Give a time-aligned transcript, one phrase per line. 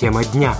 [0.00, 0.54] Тема дня.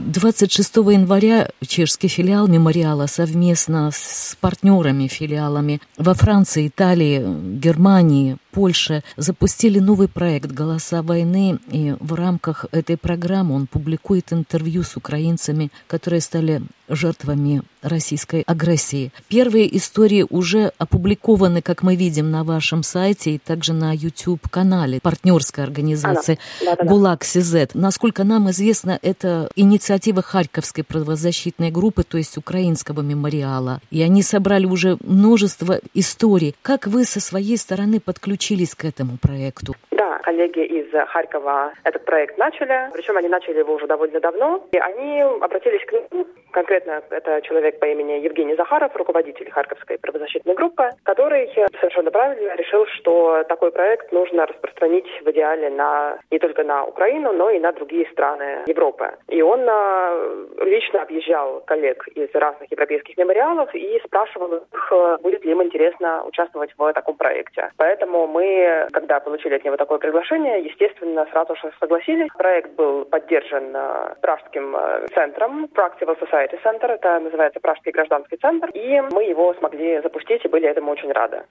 [0.00, 7.24] 26 января чешский филиал мемориала совместно с партнерами филиалами во Франции, Италии,
[7.58, 14.82] Германии, Польше запустили новый проект «Голоса войны», и в рамках этой программы он публикует интервью
[14.82, 19.12] с украинцами, которые стали жертвами российской агрессии.
[19.28, 25.64] Первые истории уже опубликованы, как мы видим, на вашем сайте и также на YouTube-канале партнерской
[25.64, 26.38] организации.
[26.82, 27.74] «ГУЛАГ СИЗ».
[27.74, 33.82] Насколько нам известно, это инициатива Харьковской правозащитной группы, то есть украинского мемориала.
[33.90, 36.54] И они собрали уже множество историй.
[36.62, 39.74] Как вы со своей стороны подключились подключились к этому проекту?
[39.96, 44.78] Да, коллеги из Харькова этот проект начали, причем они начали его уже довольно давно, и
[44.78, 50.90] они обратились к ним, конкретно это человек по имени Евгений Захаров, руководитель Харьковской правозащитной группы,
[51.04, 51.50] который
[51.80, 57.32] совершенно правильно решил, что такой проект нужно распространить в идеале на не только на Украину,
[57.32, 59.14] но и на другие страны Европы.
[59.28, 60.12] И он а,
[60.60, 66.74] лично объезжал коллег из разных европейских мемориалов и спрашивал их, будет ли им интересно участвовать
[66.76, 67.70] в таком проекте.
[67.78, 72.28] Поэтому мы, когда получили от него такое приглашение, естественно, сразу же согласились.
[72.36, 78.68] Проект был поддержан э, Пражским э, центром, Practical Society Center, это называется Пражский гражданский центр,
[78.70, 81.42] и мы его смогли запустить и были этому очень рады.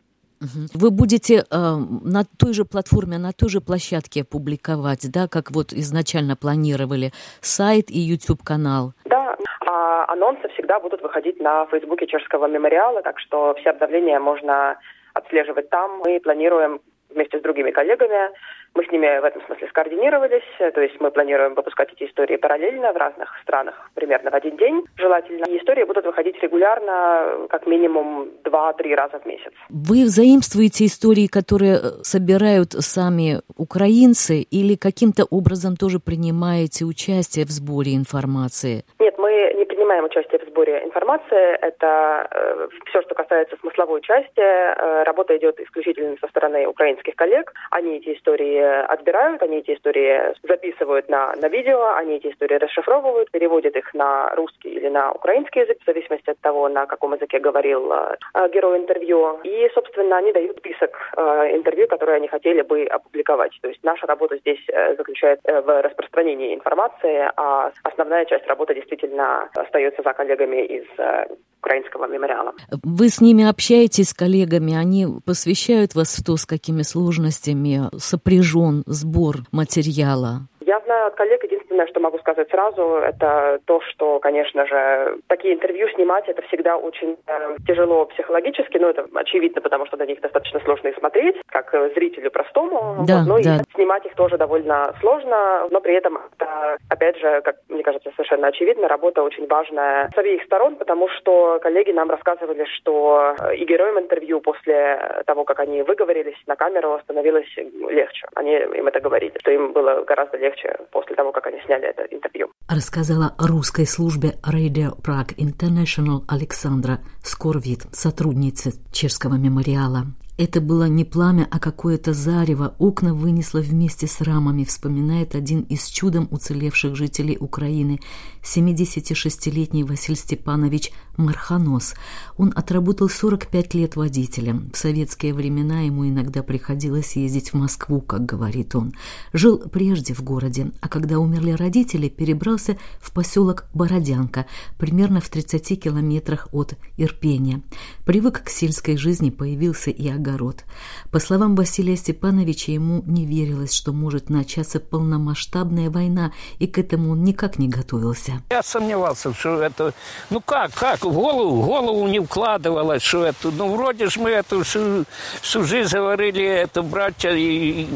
[0.73, 5.71] Вы будете э, на той же платформе, на той же площадке публиковать, да, как вот
[5.71, 8.91] изначально планировали, сайт и YouTube-канал?
[9.05, 14.77] Да, а анонсы всегда будут выходить на Фейсбуке Чешского мемориала, так что все обновления можно
[15.13, 16.01] отслеживать там.
[16.03, 16.81] Мы планируем
[17.15, 18.29] вместе с другими коллегами
[18.75, 22.91] мы с ними в этом смысле скоординировались, то есть мы планируем выпускать эти истории параллельно
[22.91, 25.45] в разных странах, примерно в один день желательно.
[25.47, 29.53] И истории будут выходить регулярно, как минимум 2-3 раза в месяц.
[29.69, 37.49] Вы взаимствуете истории, которые э, собирают сами украинцы, или каким-то образом тоже принимаете участие в
[37.49, 38.83] сборе информации?
[38.99, 41.57] Нет, мы не принимаем участие в сборе информации.
[41.61, 44.41] Это э, все, что касается смысловой части.
[44.41, 47.53] Э, работа идет исключительно со стороны украинских коллег.
[47.71, 53.31] Они эти истории отбирают, они эти истории записывают на, на видео, они эти истории расшифровывают,
[53.31, 57.39] переводят их на русский или на украинский язык, в зависимости от того, на каком языке
[57.39, 58.17] говорил э,
[58.53, 59.39] герой интервью.
[59.43, 63.57] И, собственно, они дают список э, интервью, которые они хотели бы опубликовать.
[63.61, 68.75] То есть наша работа здесь э, заключается э, в распространении информации, а основная часть работы
[68.75, 71.25] действительно остается за коллегами из э,
[71.65, 72.53] украинского мемориала.
[72.83, 78.83] Вы с ними общаетесь, с коллегами, они посвящают вас в то, с какими сложностями сопряжен
[78.85, 80.47] сбор материала?
[80.65, 85.53] Я знаю от коллег, единственное, что могу сказать сразу, это то, что, конечно же, такие
[85.53, 90.21] интервью снимать, это всегда очень э, тяжело психологически, но это очевидно, потому что на них
[90.21, 93.05] достаточно сложно их смотреть, как зрителю простому.
[93.07, 93.57] Да, вот, но да.
[93.57, 98.09] и снимать их тоже довольно сложно, но при этом это, опять же, как мне кажется,
[98.15, 103.55] совершенно очевидно, работа очень важная с обеих сторон, потому что коллеги нам рассказывали, что э,
[103.55, 108.27] и героям интервью после того, как они выговорились на камеру, становилось легче.
[108.35, 111.87] Они им это говорили, что им было гораздо легче легче после того, как они сняли
[111.89, 112.47] это интервью.
[112.69, 120.05] Рассказала о русской службе Radio Prague International Александра Скорвит, сотрудница Чешского мемориала.
[120.37, 122.75] Это было не пламя, а какое-то зарево.
[122.77, 128.01] Окна вынесло вместе с рамами, вспоминает один из чудом уцелевших жителей Украины,
[128.45, 131.95] 76-летний Василий Степанович Марханос.
[132.37, 134.69] Он отработал 45 лет водителем.
[134.73, 138.93] В советские времена ему иногда приходилось ездить в Москву, как говорит он.
[139.33, 144.45] Жил прежде в городе, а когда умерли родители, перебрался в поселок Бородянка,
[144.77, 147.61] примерно в 30 километрах от Ирпения.
[148.05, 150.65] Привык к сельской жизни, появился и огород.
[151.11, 157.11] По словам Василия Степановича, ему не верилось, что может начаться полномасштабная война, и к этому
[157.11, 158.34] он никак не готовился.
[158.49, 159.93] Я сомневался, что это...
[160.29, 161.03] Ну как, как?
[161.03, 163.51] В голову, в голову не вкладывалось, что это...
[163.51, 165.05] Ну вроде же мы эту всю,
[165.41, 167.87] всю жизнь говорили, это братья, и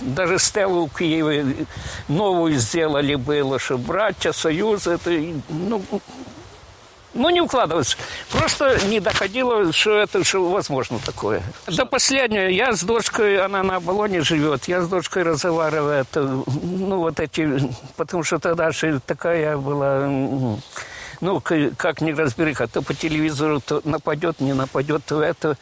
[0.00, 1.66] даже стелу в Киеве
[2.08, 5.10] новую сделали было, что братья, союз, это...
[5.48, 5.82] Ну,
[7.18, 7.96] ну, не укладывалось.
[8.30, 11.42] Просто не доходило, что это что возможно такое.
[11.66, 12.48] До последнего.
[12.48, 16.00] Я с дочкой, она на Болоне живет, я с дочкой разговариваю.
[16.00, 17.70] Это, ну, вот эти...
[17.96, 20.08] Потому что тогда же такая была...
[21.20, 21.42] Ну,
[21.76, 25.56] как не разбериха, то по телевизору то нападет, не нападет, то это.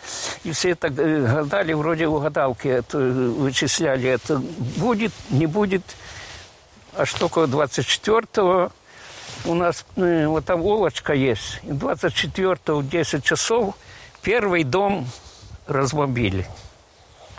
[0.44, 4.06] И все это гадали, вроде угадалки это вычисляли.
[4.06, 4.37] Это
[4.76, 5.82] будет, не будет.
[6.94, 8.70] Аж только 24-го
[9.46, 11.60] у нас э, вот там улочка есть.
[11.62, 13.75] 24 в 10 часов
[14.22, 15.08] первый дом
[15.66, 16.46] разбомбили.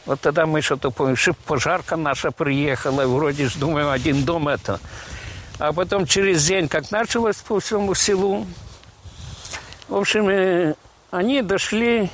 [0.06, 4.80] Вот тогда мы что-то помним, пожарка наша приехала, вроде же думаем, один дом это.
[5.59, 8.48] А потом через день, как началось по всему селу,
[9.89, 10.75] в общем, э,
[11.12, 12.09] они дошли,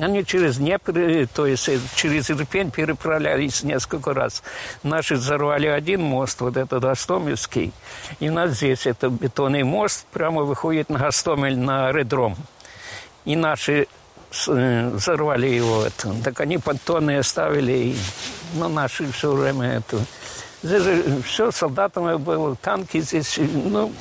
[0.00, 4.42] они через Днепр, э, то есть э, через Ирпень переправлялись несколько раз.
[4.82, 7.72] Наши взорвали один мост, вот этот Гостомельский,
[8.18, 12.36] и у нас здесь это бетонный мост, прямо выходит на Гостомель, на аэродром.
[13.24, 13.86] И наши
[14.30, 15.82] взорвали его.
[15.82, 16.14] Это.
[16.22, 17.96] Так они понтоны оставили, и,
[18.54, 19.98] ну, наши все время это.
[20.62, 23.92] Здесь же все солдатами было, танки здесь, ну,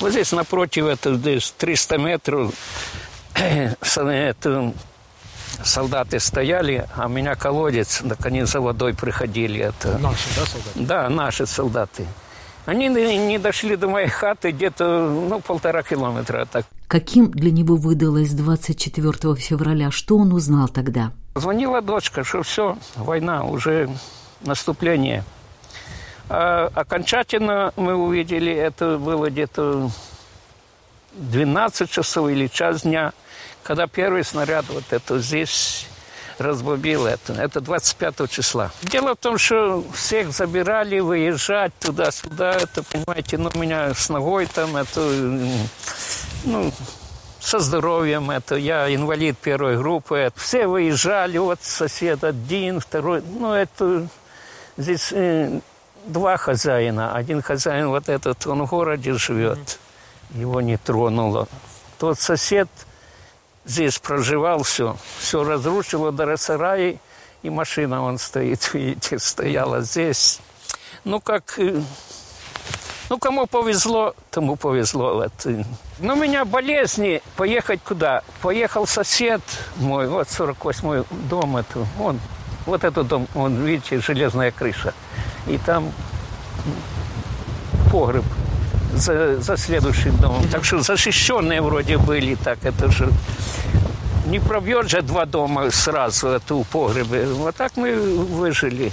[0.00, 2.54] вот здесь напротив, это здесь 300 метров,
[3.96, 4.72] это,
[5.64, 9.60] солдаты стояли, а у меня колодец, так они за водой приходили.
[9.60, 9.98] Это.
[9.98, 10.70] Наши, да, солдаты?
[10.74, 12.06] Да, наши солдаты.
[12.66, 16.46] Они не дошли до моей хаты где-то ну, полтора километра.
[16.50, 16.66] Так.
[16.88, 19.90] Каким для него выдалось 24 февраля?
[19.92, 21.12] Что он узнал тогда?
[21.36, 23.88] Звонила дочка, что все, война, уже
[24.40, 25.22] наступление.
[26.28, 29.90] А окончательно мы увидели, это было где-то
[31.12, 33.12] 12 часов или час дня,
[33.66, 35.86] когда первый снаряд вот это здесь
[36.38, 37.32] разбомбил это.
[37.32, 38.70] Это 25 числа.
[38.82, 42.52] Дело в том, что всех забирали, выезжать туда-сюда.
[42.52, 45.00] Это, понимаете, ну, у меня с ногой там, это,
[46.44, 46.72] ну,
[47.40, 50.30] со здоровьем, это я инвалид первой группы.
[50.36, 53.22] Все выезжали, вот сосед один, второй.
[53.22, 54.06] Ну, это
[54.76, 55.60] здесь э,
[56.06, 57.14] два хозяина.
[57.14, 59.80] Один хозяин вот этот, он в городе живет.
[60.34, 61.48] Его не тронуло.
[61.98, 62.68] Тот сосед
[63.66, 64.96] здесь проживал все.
[65.18, 66.98] Все разрушило до сараи,
[67.42, 70.40] и машина он стоит, видите, стояла здесь.
[71.04, 71.58] Ну, как...
[71.58, 71.82] Э,
[73.08, 75.14] ну, кому повезло, тому повезло.
[75.14, 75.46] Вот.
[76.00, 77.22] Но у меня болезни.
[77.36, 78.22] Поехать куда?
[78.42, 79.40] Поехал сосед
[79.76, 81.56] мой, вот 48-й дом.
[81.56, 82.18] Это, он,
[82.64, 84.92] вот этот дом, он, видите, железная крыша.
[85.46, 85.92] И там
[87.92, 88.24] погреб
[88.96, 90.42] за, за следующим домом.
[90.50, 93.10] Так что защищенные вроде были, так это же
[94.26, 97.26] не пробьет же два дома сразу, это у погребе.
[97.26, 98.92] Вот так мы выжили.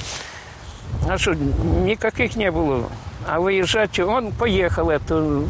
[1.07, 2.89] А что, никаких не было.
[3.27, 5.43] А выезжать, он поехал, это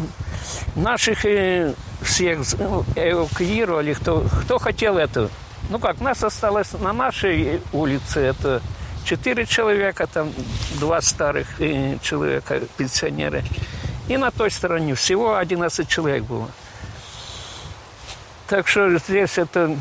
[0.76, 5.30] наших э, всех ну, эвакуировали, кто, кто хотел это.
[5.70, 8.62] Ну как, нас осталось на нашей улице, это
[9.06, 10.32] четыре человека, там
[10.80, 13.44] два старых э, человека, пенсионеры.
[14.09, 16.51] И на той стороне всего 11 человек было.
[18.49, 19.77] Так что здесь это...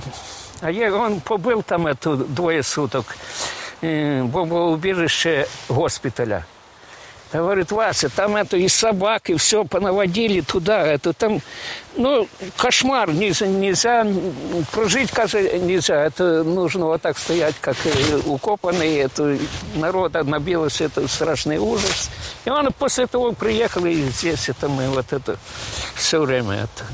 [0.59, 3.15] А я, он побыл там это двое суток
[3.81, 6.45] э, бомбоубежище госпиталя.
[7.32, 10.86] Говорит, Вася, там это и собак, и все понаводили туда.
[10.86, 11.40] Это там,
[11.96, 13.10] ну, кошмар.
[13.10, 14.06] Нельзя, нельзя
[14.70, 16.04] прожить, нельзя.
[16.04, 17.76] Это нужно вот так стоять, как
[18.26, 18.96] укопанный.
[18.96, 19.38] Это
[19.76, 22.10] народа набилось, это страшный ужас.
[22.44, 25.38] И он после того приехал, и здесь это мы вот это
[25.94, 26.84] все время это.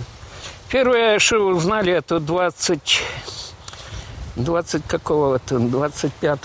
[0.69, 3.03] Первое, что узнали, это 20,
[4.37, 6.39] 20 какого-то, 25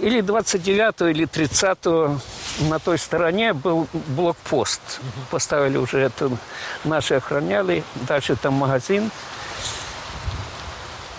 [0.00, 1.78] или 29 или 30
[2.60, 5.00] на той стороне был блокпост.
[5.30, 6.30] Поставили уже это,
[6.84, 7.84] наши охраняли.
[8.06, 9.10] Дальше там магазин.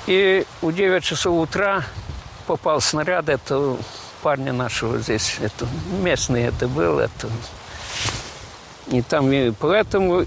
[0.06, 1.84] И у 9 часов утра
[2.46, 3.78] попал снаряд, это
[4.22, 5.66] парня нашего здесь, это
[6.02, 7.30] местный это был, это.
[8.88, 10.26] И там, и поэтому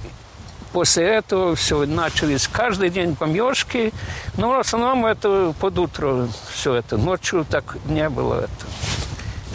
[0.72, 3.92] после этого все начались каждый день бомбежки.
[4.36, 6.96] Но в основном это под утро все это.
[6.96, 8.65] Ночью так не было это.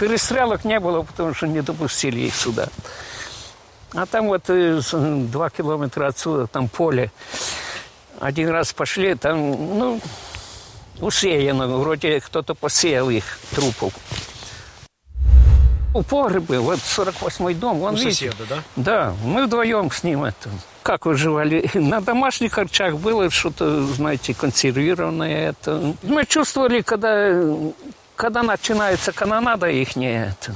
[0.01, 2.69] Перестрелок не было, потому что не допустили их сюда.
[3.93, 7.11] А там вот э, два километра отсюда, там поле.
[8.19, 9.37] Один раз пошли, там,
[9.77, 10.01] ну,
[11.01, 13.93] усеяно, вроде кто-то посеял их трупов.
[15.93, 18.63] У погребы, вот 48-й дом, он У соседа, видите, да?
[18.75, 20.49] Да, мы вдвоем с ним это.
[20.81, 21.69] Как выживали?
[21.75, 25.49] На домашних харчах было что-то, знаете, консервированное.
[25.49, 25.93] Это.
[26.01, 27.39] Мы чувствовали, когда
[28.21, 30.53] когда начинается канонада их это,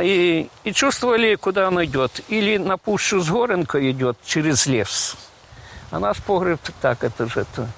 [0.00, 2.22] и, и чувствовали, куда он идет.
[2.28, 5.14] Или на пущу с Горенко идет через лес.
[5.90, 7.68] А наш погреб так, это же это.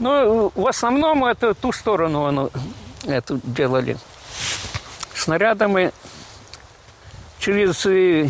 [0.00, 2.50] Ну, в основном это ту сторону оно,
[3.06, 3.96] эту делали.
[5.14, 5.92] Снарядами
[7.38, 8.28] через, э,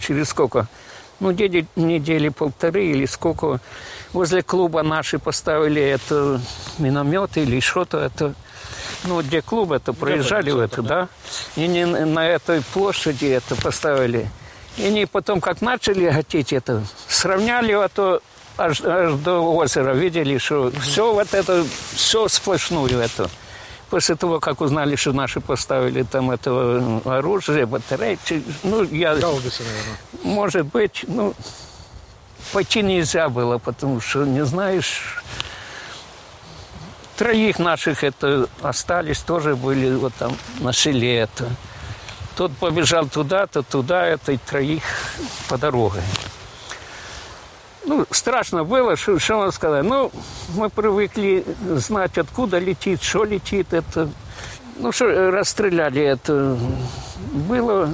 [0.00, 0.66] через сколько?
[1.20, 3.60] Ну, недели, недели полторы или сколько
[4.12, 6.40] возле клуба наши поставили это
[6.80, 8.34] миномет или что-то это
[9.04, 11.08] ну, где клуб это проезжали в это, да.
[11.56, 14.28] И не на этой площади это поставили.
[14.76, 18.20] И они потом, как начали хотеть это, сравняли это
[18.56, 19.94] аж, аж до озера.
[19.94, 23.30] Видели, что все вот это, все сплошную это.
[23.88, 29.16] После того, как узнали, что наши поставили там это оружие, батарейки, ну, я...
[29.16, 29.98] Гаубицы, наверное.
[30.22, 31.34] Может быть, ну,
[32.52, 35.20] пойти нельзя было, потому что, не знаешь,
[37.20, 41.50] троих наших это остались, тоже были вот там на селе это.
[42.34, 44.82] Тот побежал туда, то туда, это и троих
[45.46, 46.00] по дороге.
[47.84, 49.84] Ну, страшно было, что, что вам сказать.
[49.84, 50.10] Ну,
[50.54, 51.44] мы привыкли
[51.76, 53.74] знать, откуда летит, что летит.
[53.74, 54.08] Это,
[54.78, 56.56] ну, что расстреляли это.
[57.32, 57.92] Было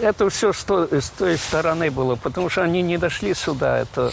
[0.00, 3.78] это все с той, с той стороны было, потому что они не дошли сюда.
[3.78, 4.12] Это,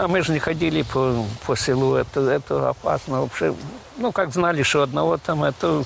[0.00, 3.54] а мы же не ходили по, по селу, это, это опасно вообще.
[3.98, 5.84] Ну, как знали, что одного там, это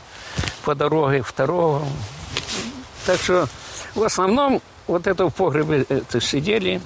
[0.64, 1.83] по дороге, второго.
[3.06, 3.49] Так что
[3.94, 6.80] в основном вот это в погребе это сидели.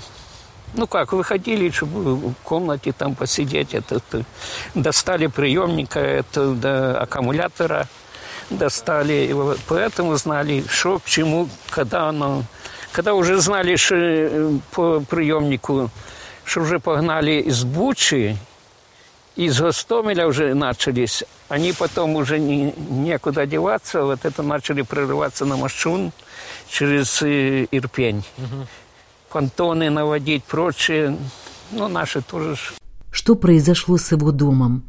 [0.75, 4.25] Ну как, выходили, чтобы в комнате там посидеть, это, это
[4.75, 7.89] достали приемника, это до аккумулятора
[8.49, 9.27] достали.
[9.29, 12.45] И вот поэтому знали, что к чему, когда оно...
[12.91, 15.91] Когда уже знали, что э, по приемнику,
[16.49, 18.37] что уже погнали из Бучи,
[19.37, 25.57] из Гостомеля уже начались, они потом уже не, некуда деваться, вот это начали прорываться на
[25.57, 26.13] Машун
[26.69, 28.25] через Ирпень.
[28.39, 28.67] Угу.
[29.31, 31.17] Понтоны наводить, прочее.
[31.71, 32.57] Ну, наши тоже.
[33.13, 34.83] Что произошло с его домом?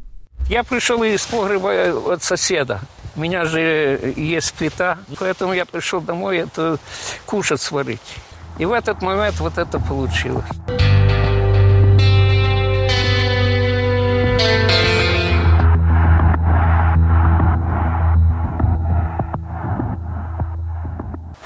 [0.48, 2.80] Я пришел из погреба от соседа.
[3.14, 6.78] У меня же есть плита, поэтому я пришел домой это
[7.26, 8.00] кушать сварить.
[8.58, 10.44] И в этот момент вот это получилось.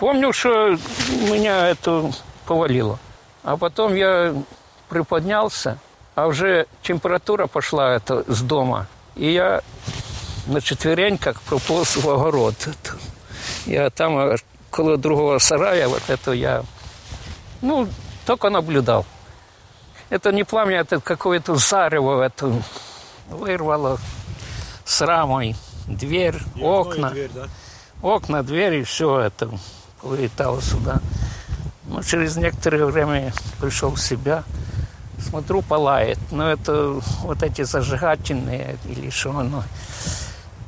[0.05, 0.77] Помню, что
[1.31, 2.13] меня это
[2.45, 2.99] повалило.
[3.43, 4.35] А потом я
[4.91, 5.79] приподнялся,
[6.15, 8.87] а уже температура пошла это с дома.
[9.17, 9.63] И я
[10.47, 12.55] на четвереньках прополз в огород.
[13.65, 14.37] Я там
[14.71, 16.65] около другого сарая, вот это я,
[17.63, 17.89] ну,
[18.27, 19.07] только наблюдал.
[20.11, 22.53] Это не пламя, это какое-то зарево, это
[23.31, 23.99] вырвало
[24.85, 25.57] с рамой
[25.89, 27.09] дверь, и окна.
[27.09, 27.49] Дверь, да?
[28.03, 29.49] Окна, двери, все это
[30.05, 31.01] вылетало сюда.
[31.87, 34.45] Ну, через некоторое время пришел в себя,
[35.19, 36.19] смотрю, палает.
[36.31, 39.65] Но это вот эти зажигательные или что оно.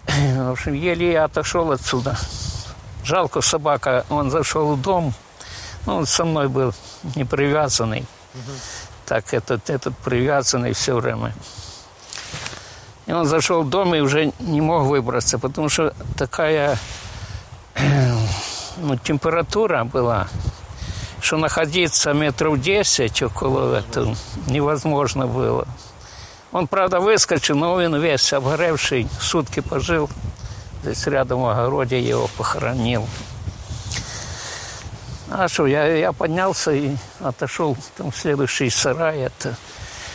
[0.06, 2.16] В общем, еле я отошел отсюда.
[3.04, 5.14] Жалко собака, он зашел в дом,
[5.86, 6.74] ну, он со мной был
[7.14, 8.04] не привязанный.
[8.34, 8.52] Угу.
[9.06, 11.32] Так этот, этот привязанный все время.
[13.06, 16.76] И он зашел в дом и уже не мог выбраться, потому что такая
[18.76, 20.28] ну, температура была,
[21.20, 24.16] что находиться метров 10 около этого
[24.46, 25.66] невозможно было.
[26.52, 30.08] Он, правда, выскочил, но он весь обгоревший, сутки пожил.
[30.82, 33.06] Здесь рядом в огороде его похоронил.
[35.30, 39.18] А что, я, я поднялся и отошел там в следующий сарай.
[39.18, 39.56] Это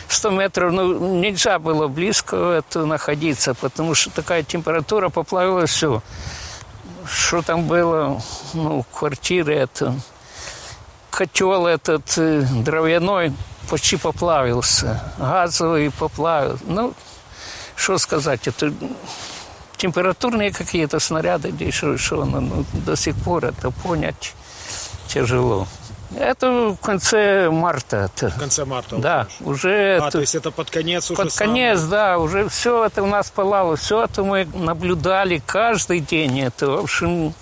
[0.08, 6.02] 100 метров, ну, нельзя было близко это находиться, потому что такая температура поплавила все.
[7.06, 8.20] Что там было,
[8.54, 9.94] ну, квартиры это,
[11.10, 12.04] котел этот
[12.64, 13.32] дровяной
[13.68, 16.58] почти поплавился, газовый поплавил.
[16.66, 16.94] Ну,
[17.76, 18.72] что сказать, это
[19.76, 24.34] температурные какие-то снаряды, или что, что ну, до сих пор это понять
[25.08, 25.66] тяжело.
[26.18, 28.10] Это в конце марта.
[28.14, 28.30] Это.
[28.30, 28.96] В конце марта?
[28.96, 29.98] Да, уже...
[30.00, 31.90] А, это, то есть это под конец уже Под конец, самое.
[31.90, 36.40] да, уже все это у нас пылало, все это мы наблюдали каждый день.
[36.40, 37.34] Это, в общем,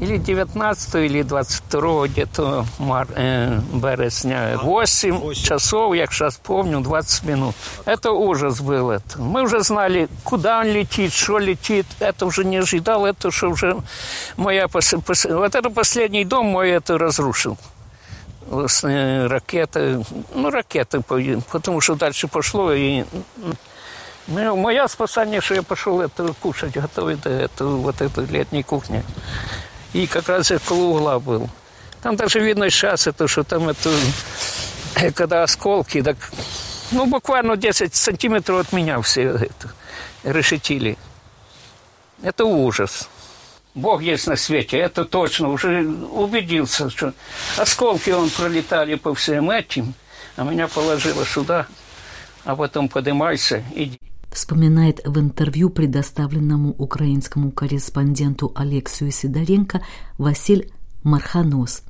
[0.00, 4.58] или 19 или 22 где-то мар, э, березня.
[4.60, 7.54] 8, 8 часов, я сейчас помню, 20 минут.
[7.84, 8.90] Это ужас был.
[8.90, 9.20] Это.
[9.20, 11.86] Мы уже знали, куда он летит, что летит.
[12.00, 13.76] Это уже не ожидал, это что уже
[14.36, 14.66] моя...
[14.66, 14.94] Пос...
[15.06, 15.26] Пос...
[15.26, 17.56] Вот это последний дом мой это разрушил.
[18.50, 23.04] Э, ракеты, ну, ракеты, потому что дальше пошло, и
[24.26, 29.02] ну, Мое спасение, что я пошел это кушать, готовить это, вот эту летнюю кухню
[29.92, 31.48] и как раз около угла был.
[32.02, 33.90] Там даже видно сейчас это, что там это,
[35.14, 36.16] когда осколки, так,
[36.90, 39.70] ну, буквально 10 сантиметров от меня все это
[40.22, 40.98] решетили.
[42.22, 43.08] Это ужас.
[43.74, 47.12] Бог есть на свете, это точно, уже убедился, что
[47.56, 49.94] осколки он пролетали по всем этим,
[50.36, 51.66] а меня положило сюда,
[52.44, 53.98] а потом поднимайся, иди
[54.34, 59.80] вспоминает в интервью, предоставленному украинскому корреспонденту Алексию Сидоренко,
[60.18, 60.72] Василь
[61.04, 61.82] Марханос.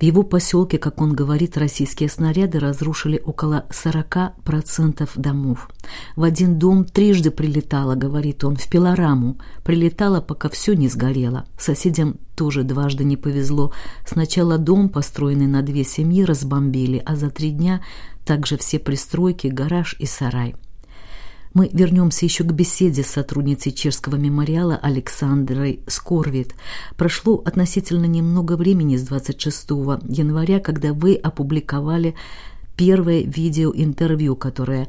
[0.00, 5.68] В его поселке, как он говорит, российские снаряды разрушили около 40% домов.
[6.16, 9.36] В один дом трижды прилетало, говорит он, в пилораму.
[9.62, 11.44] Прилетало, пока все не сгорело.
[11.58, 13.74] Соседям тоже дважды не повезло.
[14.06, 17.82] Сначала дом, построенный на две семьи, разбомбили, а за три дня
[18.24, 20.54] также все пристройки, гараж и сарай.
[21.52, 26.54] Мы вернемся еще к беседе с сотрудницей Чешского мемориала Александрой Скорвит.
[26.96, 32.14] Прошло относительно немного времени с 26 января, когда вы опубликовали
[32.76, 34.86] первое видеоинтервью, которое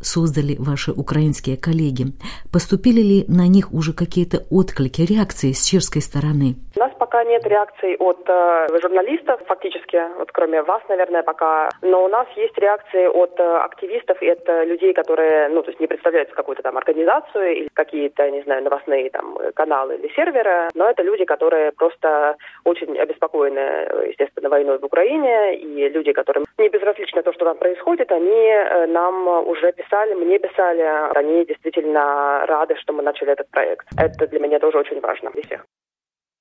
[0.00, 2.12] создали ваши украинские коллеги.
[2.52, 6.56] Поступили ли на них уже какие-то отклики, реакции с чешской стороны?
[6.76, 11.68] Нас пока нет реакций от э, журналистов, фактически, вот кроме вас, наверное, пока.
[11.80, 15.70] Но у нас есть реакции от э, активистов и от э, людей, которые, ну, то
[15.70, 20.68] есть не представляют какую-то там организацию или какие-то, не знаю, новостные там каналы или серверы,
[20.74, 26.68] но это люди, которые просто очень обеспокоены, естественно, войной в Украине, и люди, которым не
[26.68, 32.74] безразлично то, что там происходит, они э, нам уже писали, мне писали, они действительно рады,
[32.74, 33.86] что мы начали этот проект.
[33.96, 35.64] Это для меня тоже очень важно для всех.